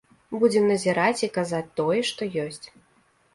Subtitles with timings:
[0.43, 2.67] Будзем назіраць і казаць тое, што ёсць.